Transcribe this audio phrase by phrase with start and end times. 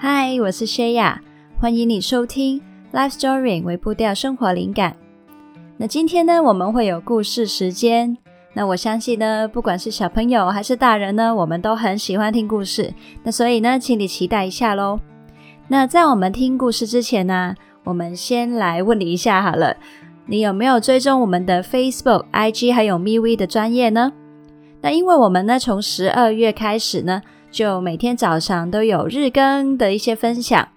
[0.00, 1.20] 嗨，我是薛雅，
[1.58, 2.62] 欢迎你收听
[2.92, 4.94] Life Story 为步调生活灵感。
[5.76, 8.16] 那今天呢，我们会有故事时间。
[8.52, 12.94] 那我相信呢，不管是小朋友还是大人呢，我们都很喜欢听故事。
[13.24, 15.00] 那所以呢，请你期待一下喽。
[15.66, 19.76] 那在我们听故事之前呢，我们先来问你一下好了，
[20.26, 24.12] 你有没有追踪我们的 Facebook、IG 还有 MeWe 的专业呢？
[24.80, 27.20] 那因为我们呢，从十二月开始呢，
[27.50, 30.68] 就每天早上都有日更的一些分享，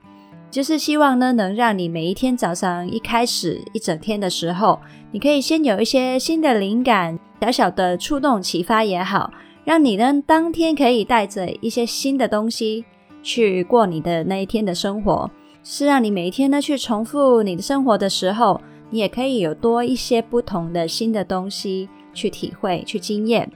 [0.50, 4.80] 就是希望呢，能让你每一天早上一开始一整天的时候，
[5.12, 9.32] 你可以先有一些新的灵感，小小的触动启发也好，
[9.66, 12.86] 让你呢当天可以带着一些新的东西
[13.22, 15.30] 去过你的那一天的生活，
[15.64, 18.60] 是让你每一天呢去重复你的生活的时候，
[18.90, 23.52] 你也可以有多一些不同的新的东西去体会、去经验。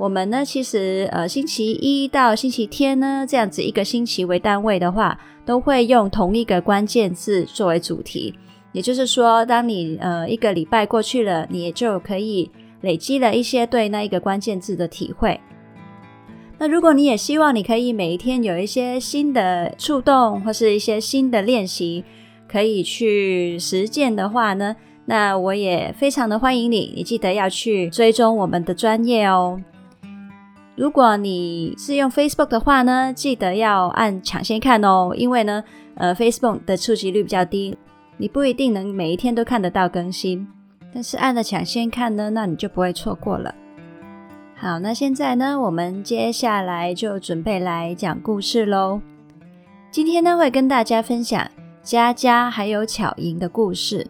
[0.00, 8.34] 我们呢，其实呃，星期一到星期天呢，这样子一个星期为单位的话，都会用同一个关键字作为主题。
[8.72, 15.38] 也就是说，当你呃一个礼拜过去了，你也就可以累积了一些对那一个关键字的体会。
[16.56, 22.02] 那如果你也希望你可以每一天有一些新的触动，或是一些新的练习，
[22.48, 26.94] 可以去实践的话呢，那我也非常的欢迎你。
[26.96, 29.60] 你记得要去追踪我们的专业哦。
[30.80, 35.62] 如果你是用 Facebook 的话呢，记得要按抢先看哦，因为呢，
[35.96, 37.76] 呃，Facebook 的触及率比较低，
[38.16, 40.48] 你不一定能每一天都看得到更新。
[40.94, 43.54] 但是按了抢先看呢，那你就不会错过了。
[44.56, 49.02] 好，那现在呢，我们接下来就准备来讲故事喽。
[49.90, 51.46] 今天呢，会跟大家分享
[51.82, 54.06] 佳佳还有巧莹的故事。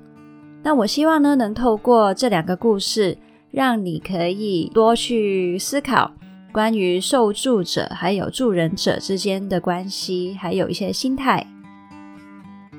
[0.63, 3.19] 那我希望呢，能透过这两个故事，
[3.51, 6.13] 让你可以多去思考。
[6.53, 11.47] 关于受助者还有助人者之间的关系，还有一些心态。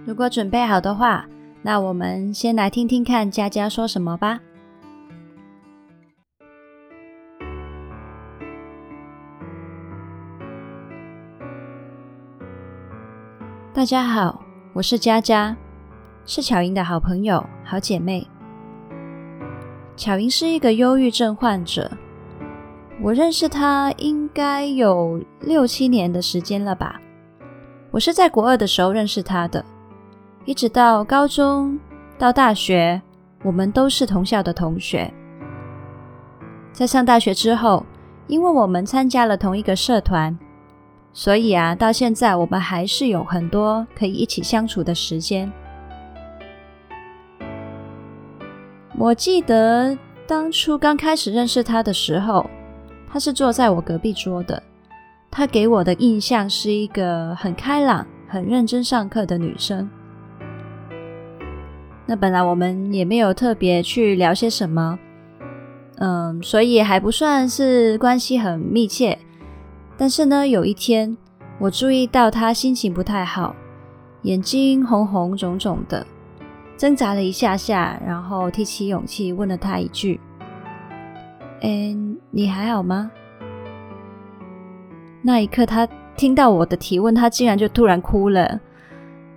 [0.06, 1.26] 如果准备好的话，
[1.62, 4.42] 那我们先来听听看佳佳说什么吧。
[13.74, 14.44] 大家好，
[14.74, 15.56] 我是佳佳，
[16.26, 18.28] 是巧莹的好朋友、好姐妹。
[19.96, 21.90] 巧莹是一个忧郁症患者。
[23.04, 27.02] 我认识他应该有六七年的时间了吧。
[27.90, 29.66] 我是在国二的时候认识他的，
[30.46, 31.80] 一直到高中
[32.20, 33.02] 到大学，
[33.44, 35.12] 我们都是同校的同学。
[36.72, 37.84] 在上大学之后，
[38.28, 40.38] 因为我们参加了同一个社团，
[41.12, 45.52] 所以啊，到现在我们还是有很多可以一起相处的时间。
[48.96, 49.98] 我记得
[50.28, 52.48] 当初刚开始认识他的时候。
[53.12, 54.64] 她是坐在我隔壁桌的，
[55.30, 59.90] 她给我的印象是一个很开朗、很认真上课的女生。
[62.06, 64.98] 那本来我们也没有特别去聊些什么，
[65.98, 69.20] 嗯，所以还不算是关系很密切。
[69.98, 71.16] 但是呢，有一天
[71.60, 73.54] 我注意到她心情不太好，
[74.24, 76.08] 眼睛红红肿肿的，
[76.78, 80.20] 挣扎了一下下，然后提起勇气问了她一句。
[81.62, 83.12] 嗯，你还好吗？
[85.22, 88.60] 那一刻，他听到我的提问，他竟然就突然哭了。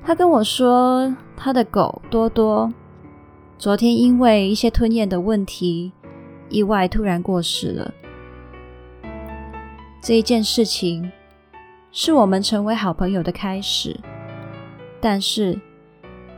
[0.03, 2.73] 他跟我说，他的狗多多
[3.59, 5.93] 昨天因为一些吞咽的问题，
[6.49, 7.93] 意外突然过世了。
[10.03, 11.11] 这一件事情
[11.93, 13.99] 是我们成为好朋友的开始，
[15.01, 15.59] 但是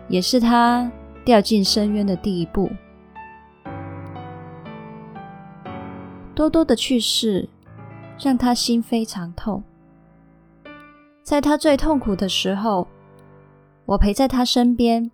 [0.08, 0.90] 也是他
[1.24, 2.70] 掉进深渊的第一步。
[6.36, 7.48] 多多的去世，
[8.20, 9.62] 让他心非常痛。
[11.22, 12.86] 在他最痛苦的时候，
[13.86, 15.10] 我陪在他身边，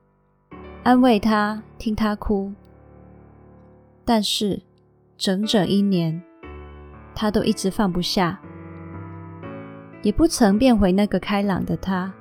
[0.83, 2.53] 安慰他，听他哭。
[4.05, 4.63] 但是
[5.17, 6.21] 整整一年，
[7.15, 8.41] 他都一直放不下，
[10.03, 12.13] 也不曾变回那个开朗的他。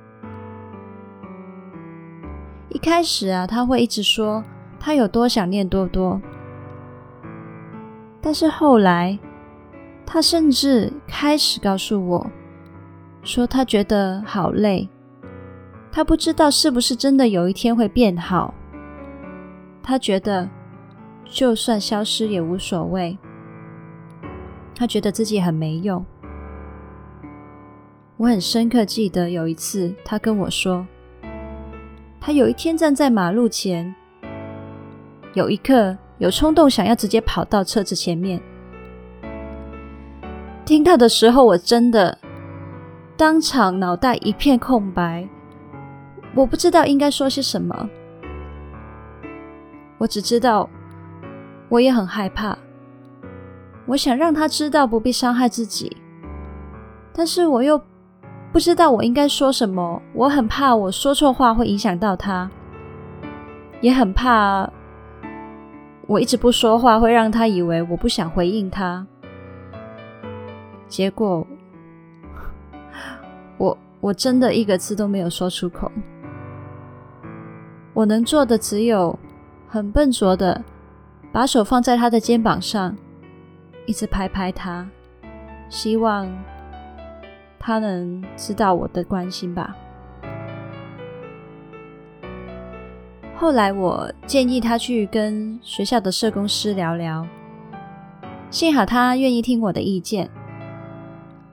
[2.68, 4.44] 一开始啊，他会一直说
[4.78, 6.22] 他有多想念多多。
[8.24, 9.18] 但是后来，
[10.06, 12.30] 他甚至开始告诉我，
[13.24, 14.88] 说他觉得好累，
[15.90, 18.54] 他不知道是不是真的有一天会变好。
[19.82, 20.48] 他觉得
[21.24, 23.18] 就算消失也无所谓，
[24.72, 26.04] 他觉得自己很没用。
[28.18, 30.86] 我很深刻记得有一次，他跟我说，
[32.20, 33.92] 他有一天站在马路前，
[35.34, 35.98] 有一刻。
[36.22, 38.40] 有冲动想要直接跑到车子前面。
[40.64, 42.16] 听到的时候，我真的
[43.16, 45.28] 当场脑袋一片空白，
[46.36, 47.88] 我不知道应该说些什么。
[49.98, 50.70] 我只知道，
[51.68, 52.56] 我也很害怕。
[53.86, 55.96] 我想让他知道不必伤害自己，
[57.12, 57.76] 但是我又
[58.52, 60.00] 不知道我应该说什么。
[60.14, 62.48] 我很怕我说错话会影响到他，
[63.80, 64.70] 也很怕
[66.06, 69.06] 我一直不说话会让他以为我不想回应他。
[70.88, 71.46] 结果，
[73.58, 75.90] 我我真的一个字都没有说出口。
[77.94, 79.18] 我能做的只有。
[79.68, 80.62] 很笨拙的，
[81.32, 82.94] 把手放在他的肩膀上，
[83.86, 84.86] 一直拍拍他，
[85.70, 86.30] 希望
[87.58, 89.74] 他能知道我的关心吧。
[93.42, 97.26] 后来我建议他去跟学校的社工师聊聊，
[98.50, 100.30] 幸好他愿意听我的意见。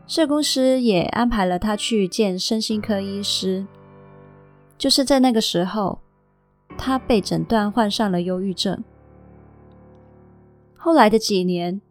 [0.05, 3.65] 社工师也安排了他去见身心科医师。
[4.77, 5.99] 就是在那个时候。
[6.77, 8.83] 他被诊断患上了忧郁症。
[10.77, 11.81] 后来的几年，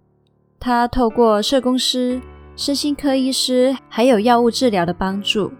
[0.61, 2.23] 他透过社工师、
[2.55, 5.53] 身心科医师还有药物治疗的帮助，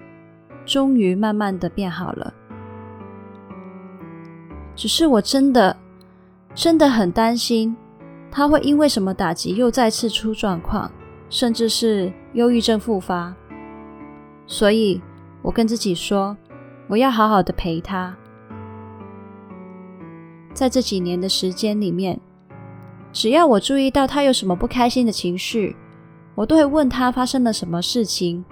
[0.65, 2.33] 终于慢慢的变好了。
[4.79, 5.77] 只是我真的
[6.55, 7.77] 真的很担心，
[8.31, 10.89] 他会因为什么打击又再次出状况，
[11.29, 13.35] 甚至是忧郁症复发。
[14.47, 15.03] 所以
[15.43, 16.37] 我跟自己说，
[16.87, 18.17] 我要好好的陪他。
[20.55, 22.21] 在这几年的时间里面，
[23.13, 25.75] 只要我注意到他有什么不开心的情绪，
[26.37, 28.45] 我都会问他发生了什么事情，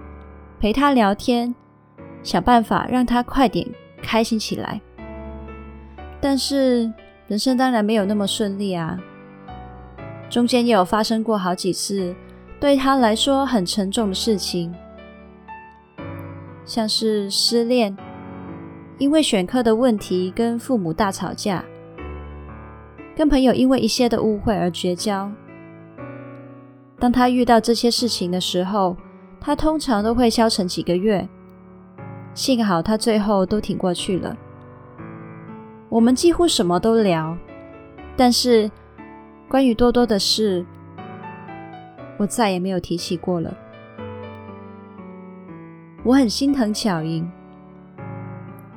[0.59, 1.55] 陪他聊天，
[2.25, 3.65] 想办法让他快点
[4.03, 4.81] 开心起来。
[6.29, 6.93] 但是
[7.29, 8.99] 人生当然没有那么顺利啊，
[10.29, 12.13] 中间也有发生过好几次
[12.59, 14.75] 对他来说很沉重的事情，
[16.65, 17.97] 像是失恋，
[18.99, 21.65] 因为选课的问题跟父母大吵架。
[23.15, 25.31] 跟朋友因为一些的误会而绝交。
[26.99, 28.97] 当他遇到这些事情的时候，
[29.41, 31.29] 他通常都会消沉几个月。
[32.35, 34.37] 幸好他最后都挺过去了。
[35.97, 37.35] 我们几乎什么都聊，
[38.19, 38.71] 但是
[39.49, 40.63] 关于多多的事，
[42.19, 43.57] 我再也没有提起过了。
[46.05, 47.27] 我很心疼巧莹，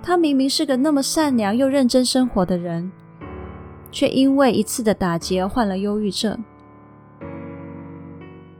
[0.01, 2.89] 她明明是个那么善良又认真生活的人。
[3.91, 6.41] 却因为一次的打击而患了忧郁症。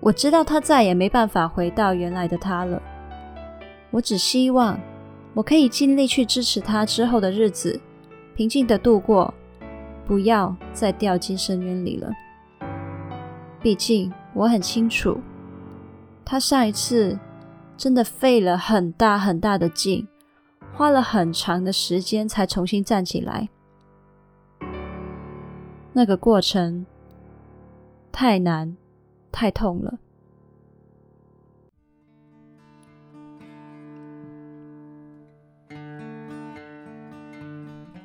[0.01, 2.81] 我知道她再也没办法回到原来的她了。
[3.89, 4.77] 我只希望
[5.33, 7.79] 我可以尽力去支持她之后的日子，
[8.39, 9.33] 平静的度过，
[10.07, 12.09] 不要再掉进深渊里了。
[13.62, 15.19] 毕竟我很清楚，
[16.24, 17.19] 他上一次
[17.75, 20.07] 真的费了很大很大的劲，
[20.71, 23.50] 花了很长的时间才重新站起来。
[25.92, 26.85] 那个过程
[28.09, 28.77] 太难，
[29.33, 30.00] 太痛了。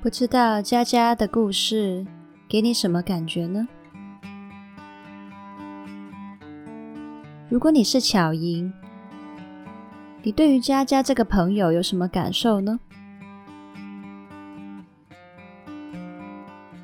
[0.05, 2.07] 不知道佳佳的故事
[2.47, 3.67] 给你什么感觉呢？
[7.49, 8.71] 如果你是巧莹，
[10.23, 12.79] 你对于佳佳这个朋友有什么感受呢？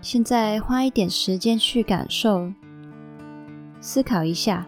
[0.00, 2.50] 现在花一点时间去感受、
[3.82, 4.66] 思考一下。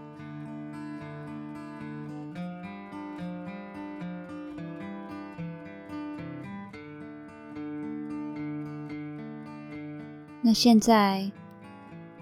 [10.44, 11.30] 那现在，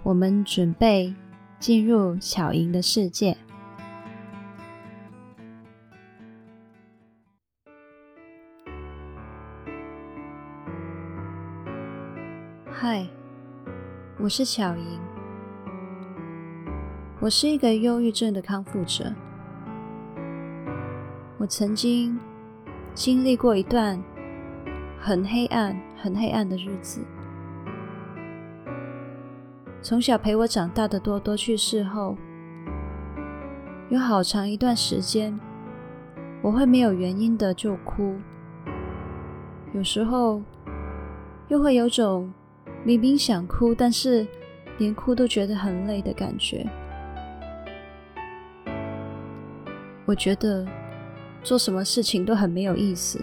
[0.02, 1.14] 我们准备
[1.58, 3.34] 进入巧莹的世界。
[12.70, 13.06] 嗨，
[14.18, 15.00] 我是巧莹。
[17.20, 19.10] 我是一个忧郁症的康复者。
[21.38, 22.20] 我曾经
[22.92, 23.98] 经历过一段
[24.98, 27.02] 很黑暗、很黑暗的日子。
[29.82, 32.16] 从小陪我长大的多多去世后，
[33.88, 35.38] 有好长一段时间，
[36.42, 38.16] 我会没有原因的就哭。
[39.72, 40.42] 有时候
[41.48, 42.32] 又会有种。
[42.82, 44.26] 明明想哭，但是
[44.78, 46.66] 连哭都觉得很累的感觉。
[50.06, 50.66] 我觉得
[51.42, 53.22] 做什么事情都很没有意思，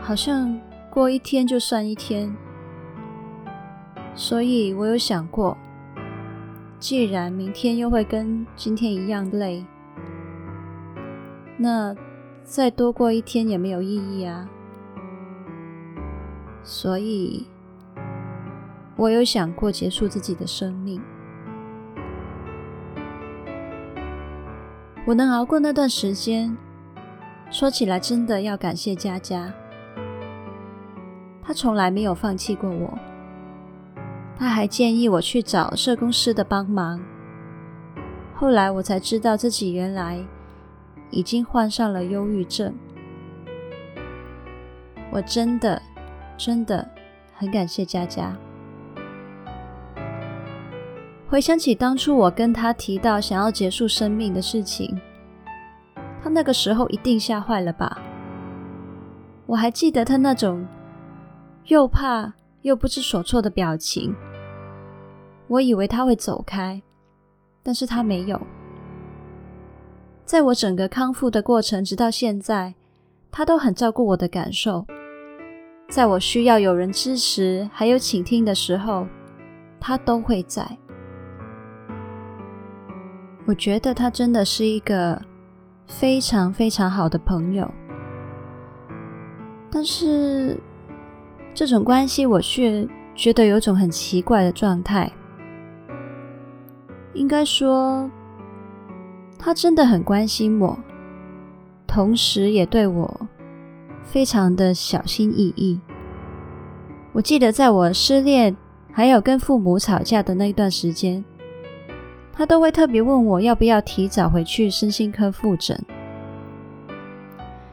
[0.00, 2.34] 好像过一天就算一天。
[4.20, 5.56] 所以我有想过，
[6.78, 9.64] 既然明天又会跟今天一样累，
[11.56, 11.96] 那
[12.44, 14.46] 再多过一天也没有意义啊。
[16.62, 17.46] 所以，
[18.94, 21.00] 我有想过结束自己的生命。
[25.06, 26.54] 我能熬过那段时间，
[27.50, 29.50] 说起来真的要感谢佳佳。
[31.42, 32.98] 她从来没有放弃过我，
[34.40, 37.00] 他还建议我去找社工师的帮忙。
[38.34, 40.18] 后来我才知道自己原来
[41.10, 42.74] 已经患上了忧郁症。
[45.12, 45.80] 我真的。
[46.42, 46.88] 真的
[47.34, 48.34] 很感谢佳佳。
[51.28, 54.98] 回想起当初我跟他提到想要结束生命的事情，
[56.22, 58.00] 他那个时候一定吓坏了吧？
[59.44, 60.66] 我还记得他那种
[61.66, 62.32] 又怕
[62.62, 64.16] 又不知所措的表情。
[65.50, 66.80] 我以为他会走开，
[67.60, 68.40] 但是他没有。
[70.24, 72.72] 在我整个康复的过程，直到现在，
[73.32, 74.86] 他都很照顾我的感受。
[75.88, 79.08] 在我需要有人支持，还有倾听的时候，
[79.80, 80.64] 他都会在。
[83.44, 85.20] 我觉得他真的是一个
[85.88, 87.68] 非常非常好的朋友，
[89.68, 90.56] 但是
[91.52, 95.10] 这种关系我却觉得有种很奇怪的状态。
[97.14, 98.10] 应该说，
[99.38, 100.78] 他真的很关心我，
[101.86, 103.20] 同时也对我。
[104.02, 105.80] 非常的小心翼翼。
[107.12, 108.56] 我记得在我失恋，
[108.92, 111.24] 还有跟父母吵架的那一段时间，
[112.32, 115.80] 他都会特别问我要不要提早回去身心科复诊。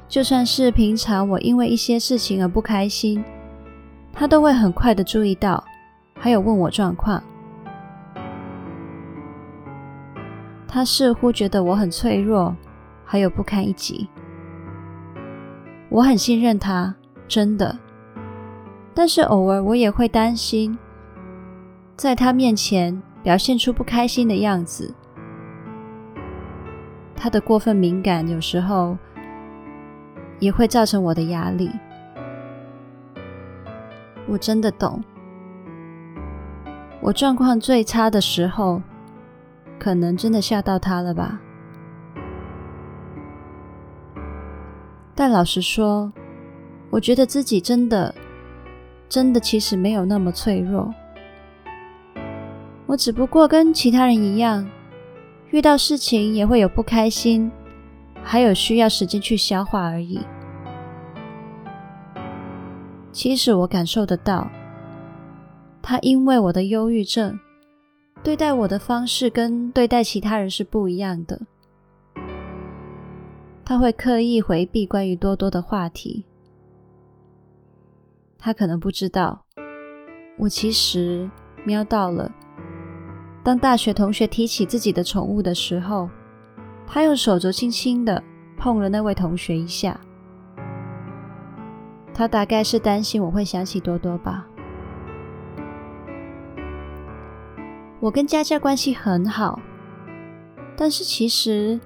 [0.08, 3.24] 就算是平常我因为一些事情而不开心，
[4.13, 5.63] 他都会很快的注意到，
[6.20, 7.24] 还有问我状况。
[10.77, 12.55] 他似乎觉得我很脆弱，
[13.03, 14.07] 还有不堪一击。
[15.89, 16.93] 我很信任他，
[17.27, 17.75] 真的。
[18.93, 20.77] 但是偶尔我也会担心，
[21.96, 24.93] 在他面前表现出不开心的样子。
[27.15, 28.96] 他的过分敏感有时候
[30.38, 31.72] 也会造成我的压力。
[34.27, 35.03] 我真的懂。
[37.01, 38.79] 我状况最差的时候，
[39.79, 41.39] 可能真的吓到他了吧。
[45.15, 46.12] 但老实说，
[46.89, 48.13] 我觉得自己真的、
[49.10, 50.93] 真的其实没有那么脆弱。
[52.86, 54.69] 我只不过跟其他人一样，
[55.50, 57.51] 遇到事情也会有不开心，
[58.24, 60.19] 还有需要时间去消化而已。
[63.12, 64.48] 其实我感受得到，
[65.81, 67.39] 他因为我的忧郁症，
[68.24, 71.42] 对待我的方式跟对待其他人是不一样的。
[73.64, 76.26] 他会刻意回避关于多多的话题。
[78.38, 79.46] 他可能不知道，
[80.38, 81.30] 我其实
[81.66, 82.32] 瞄到了。
[83.44, 86.10] 当大学同学提起自己的宠物的时候，
[86.86, 88.22] 他用手肘轻轻的
[88.58, 90.00] 碰了那位同学一下。
[92.14, 94.48] 他大概是担心我会想起多多吧。
[98.00, 99.60] 我跟佳佳关系很好，
[100.75, 101.80] 但是其实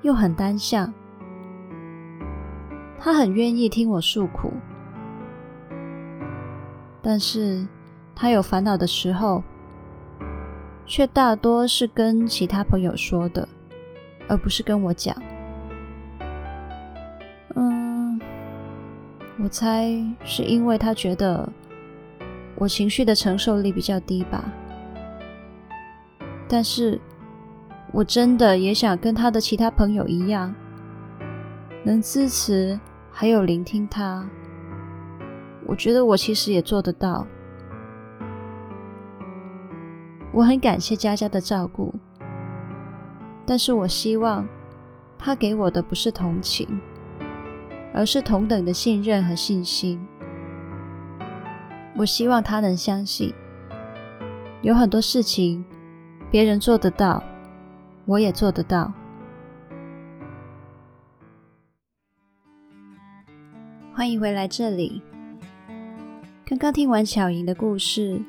[0.00, 0.92] 又很单向。
[2.98, 4.52] 他很愿意听我诉苦，
[7.02, 7.66] 但是
[8.14, 9.42] 他有烦恼的时候，
[10.86, 13.46] 却大多是跟其他朋友说的，
[14.28, 15.14] 而不是跟我讲。
[17.54, 18.18] 嗯，
[19.42, 19.90] 我猜
[20.24, 21.46] 是因为他觉得
[22.56, 24.44] 我情绪的承受力比较低吧。
[26.52, 27.00] 但是
[27.92, 30.52] 我真的也想跟他的其他朋友一样，
[31.84, 32.78] 能支持。
[33.12, 34.24] 还有聆听他，
[35.66, 37.26] 我觉得我其实也做得到。
[40.32, 41.92] 我很感谢佳佳的照顾，
[43.44, 44.46] 但是我希望
[45.18, 46.80] 他给我的不是同情，
[47.92, 50.00] 而是同等的信任和信心。
[51.96, 53.34] 我希望他能相信，
[54.62, 55.62] 有很多事情
[56.30, 57.20] 别人做得到，
[58.06, 58.92] 我也做得到。
[63.92, 65.02] 欢迎回来这里。
[66.46, 68.22] 刚刚听完巧莹的故事，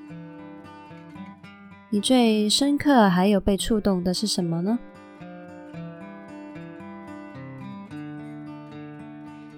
[1.91, 4.79] 你最深刻还有被触动的是什么呢？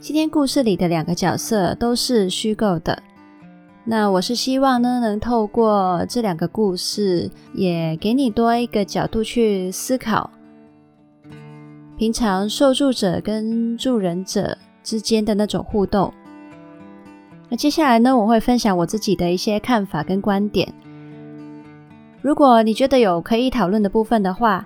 [0.02, 3.02] 今天故事里的两个角色都是虚构的，
[3.86, 10.30] 那我是希望呢，能透过这两个故事，也给你多一个角度去思考。
[11.98, 16.14] 平常受助者跟助人者之间的那种互动。
[17.50, 20.74] 那接下来呢，我会分享我自己的一些看法跟观点。
[22.22, 24.66] 如果你觉得有可以讨论的部分的话，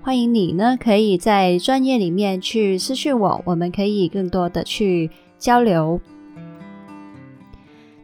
[0.00, 6.00] 欢迎你呢可以在专业里面去私讯我，我们可以更多的去交流。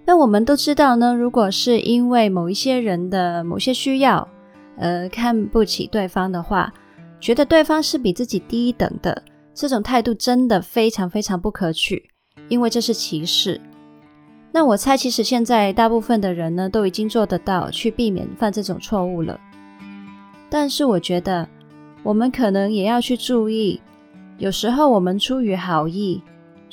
[0.07, 4.29] 那我们都知道呢，如果是因为某一些人的某些需要
[4.77, 6.73] 呃看不起对方的话，
[7.21, 9.23] 觉得对方是比自己低一等的，
[9.55, 12.11] 这种态度真的非常非常不可取，
[12.49, 13.61] 因为这是歧视。
[14.53, 19.41] 那我猜，其实现在大部分的人呢，都已经做得到去避免犯这种错误了。
[20.51, 21.49] 但是我觉得，
[22.03, 23.81] 我们可能也要去注意，
[24.37, 26.23] 有时候我们出于好意，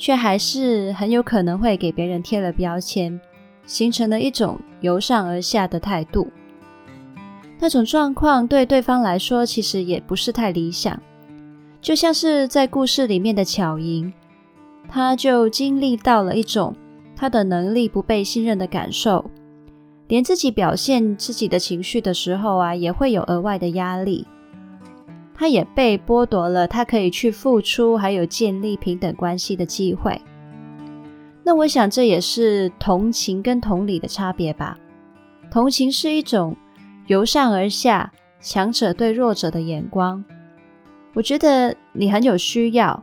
[0.02, 3.20] 却还是很有可能会给别人贴了标签，
[3.64, 6.26] 形成了一种由上而下的态度。
[7.60, 11.00] 那种状况对对方来说，其实也不是太理想。
[11.80, 14.12] 就像是在故事里面的巧莹，
[14.88, 16.74] 他就经历到了一种。
[17.14, 19.24] 他的能力不被信任的感受，
[20.08, 24.26] 连自己表现自己的情绪的时候啊，也会有额外的压力。
[25.34, 30.20] 他也被剥夺了他可以去付出，还有建立平等关系的机会。
[31.44, 34.78] 那我想这也是同情跟同理的差别吧。
[35.50, 36.56] 同情是一种
[37.06, 40.24] 由上而下，强者对弱者的眼光。
[41.14, 43.02] 我觉得你很有需要，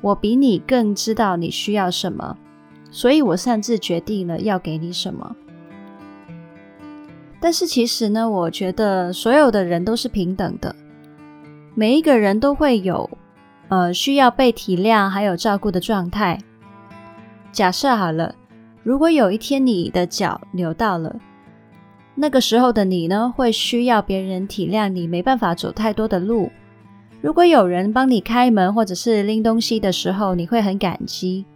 [0.00, 2.36] 我比你更知道你需要什么。
[2.90, 5.36] 所以我擅自决定了要给你什么，
[7.38, 10.74] 但是其实呢，我觉得所有的人都是平等的，
[11.78, 13.08] 每一个人都会有
[13.68, 16.36] 呃需要被体谅还有照顾的状态。
[17.52, 18.34] 假设好了，
[18.82, 21.14] 如果有一天你的脚扭到了，
[22.16, 26.50] 那个时候的你呢，会需要别人体谅你没办法走太多的路。
[27.20, 31.46] 如果有人帮你开门或者是拎东西的时候，你会很感激。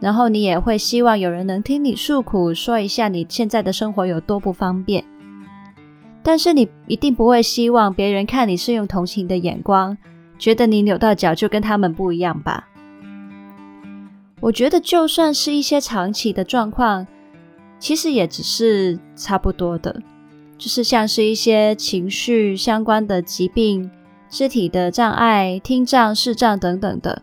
[0.00, 5.04] 然后你也会希望有人能听你诉苦，说一下你现在的生活有多不方便。
[6.22, 9.96] 但是你一定不会希望别人看你是用同情的眼光，
[10.38, 12.68] 觉得你扭到脚就跟他们不一样吧？
[14.40, 17.06] 我觉得就算是一些长期的状况，
[17.78, 20.00] 其实也只是差不多的，
[20.56, 23.90] 就是像是一些情绪相关的疾病、
[24.28, 27.22] 肢体的障碍、听障、视障等等的。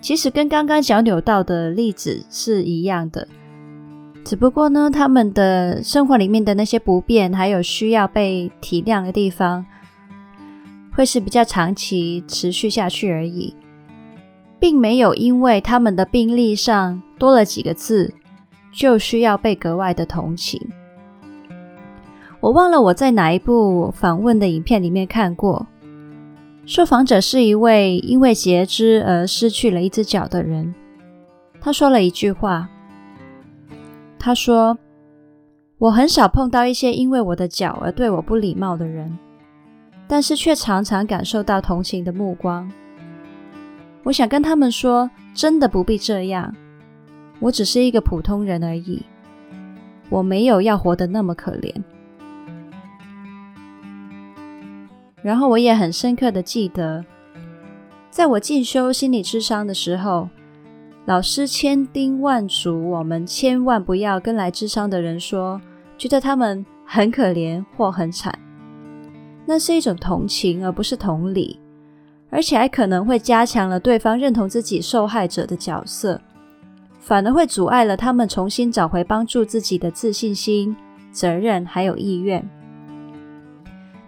[0.00, 3.28] 其实跟刚刚脚扭到的例子是一样的，
[4.24, 9.66] 只不过呢，他们的生活里面的那些不便，还有需要被体谅的地方，
[10.94, 13.54] 会是比较长期持续下去而已，
[14.60, 18.14] 并没有因为他们的病历上多了几个字，
[18.72, 20.60] 就需要被格外的同情。
[22.40, 25.66] 我忘了我在哪一部访问的影片里面看过。
[26.66, 30.72] 受访者是一位因为截肢而失去了一只脚的人。
[31.60, 32.68] 他说了一句话
[34.22, 34.76] ：“他说，
[35.78, 39.18] 我很少碰到一些因为我的脚而对我不礼貌的人，
[40.06, 42.70] 但是却常常感受到同情的目光。
[44.02, 46.54] 我想跟他们说，真的不必这样。
[47.38, 49.02] 我只是一个普通人而已，
[50.10, 51.74] 我没有要活得那么可怜。”
[55.22, 57.02] 然后我也很深刻的记得，
[58.10, 60.28] 在我进修心理智商的时候，
[61.06, 65.60] 老师千叮万嘱我们千万不要跟来咨商的人说，
[65.98, 68.38] 觉得他们很可怜或很惨，
[69.46, 71.58] 那是一种同情而不是同理，
[72.28, 76.20] 而且还可能会加强了对方认同自己受害者的角色，
[77.00, 80.76] 反而会阻碍了他们重新找回帮助自己的自信心、
[81.10, 82.46] 责任还有意愿。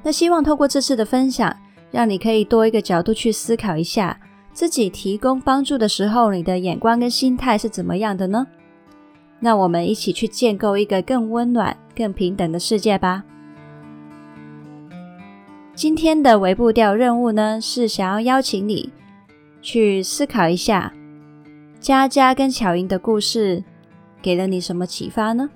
[0.02, 1.56] 那希望透过这次的分享，
[1.90, 4.16] 让你可以多一个角度去思考一下，
[4.52, 8.46] 自己提供帮助的时候，你的眼光跟心态是怎么样的呢？
[9.40, 13.24] 那我们一起去建构一个更温暖、更平等的世界吧。
[15.74, 18.92] 今天的微步调任务呢，是想要邀请你
[19.62, 20.92] 去思考一下，
[21.80, 23.64] 佳佳跟巧莹的故事
[24.20, 25.48] 给了你什么启发呢？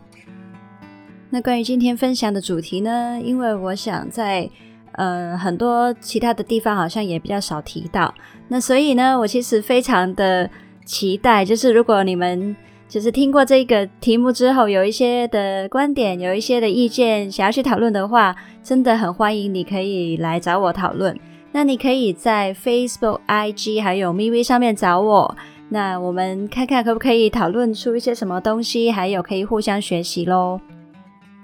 [1.29, 4.49] 那关于今天分享的主题呢，因为我想在
[4.97, 8.13] 呃很多其他的地方好像也比较少提到，
[8.49, 10.51] 那所以呢，我其实非常的
[10.85, 12.57] 期待，就是如果你们
[12.89, 21.19] 就是听过这个题目之后，有一些的观点，有一些的意见想要去讨论的话，真的很欢迎你可以来找我讨论。
[21.53, 25.37] 那你可以在 Facebook、IG 还有 MeWe 上面找我，
[25.71, 30.61] 那我们看看可不可以讨论出一些什么东西，还有可以互相学习喽。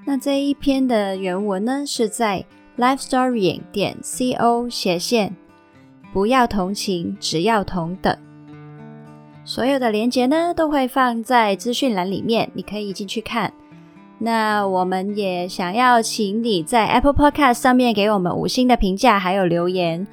[0.05, 2.45] 那这一篇的原文呢，是在
[2.79, 5.37] lifestorying 点 co 斜线
[6.13, 8.17] 不要同情，只要同等。
[9.45, 13.53] 所有的连接呢，都会放在资讯栏里面，你可以进去看。
[14.19, 20.07] 那我们也想要请你在 Apple Podcast 上面给我们五星的评价，还有留言。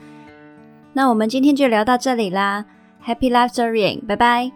[0.93, 2.65] 那我们今天就聊到这里啦
[3.05, 4.51] ，Happy Life Storying，拜拜。